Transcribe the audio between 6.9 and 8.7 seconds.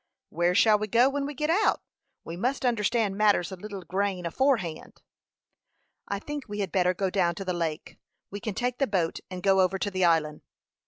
go down to the lake. We can